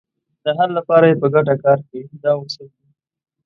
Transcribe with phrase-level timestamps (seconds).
[0.43, 2.87] د حل لپاره یې په ګټه کار کوي دا اصول دي.